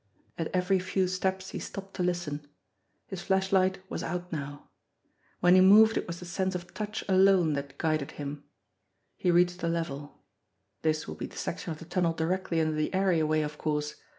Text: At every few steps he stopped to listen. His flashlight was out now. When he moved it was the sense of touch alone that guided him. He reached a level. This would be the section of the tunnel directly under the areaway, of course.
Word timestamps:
At 0.35 0.47
every 0.51 0.79
few 0.79 1.07
steps 1.07 1.51
he 1.51 1.59
stopped 1.59 1.93
to 1.93 2.01
listen. 2.01 2.47
His 3.05 3.21
flashlight 3.21 3.83
was 3.87 4.01
out 4.01 4.31
now. 4.31 4.67
When 5.41 5.53
he 5.53 5.61
moved 5.61 5.95
it 5.95 6.07
was 6.07 6.19
the 6.19 6.25
sense 6.25 6.55
of 6.55 6.73
touch 6.73 7.03
alone 7.07 7.53
that 7.53 7.77
guided 7.77 8.13
him. 8.13 8.43
He 9.15 9.29
reached 9.29 9.61
a 9.61 9.67
level. 9.67 10.23
This 10.81 11.07
would 11.07 11.19
be 11.19 11.27
the 11.27 11.37
section 11.37 11.71
of 11.71 11.77
the 11.77 11.85
tunnel 11.85 12.13
directly 12.13 12.59
under 12.59 12.73
the 12.73 12.91
areaway, 12.95 13.41
of 13.43 13.59
course. 13.59 13.93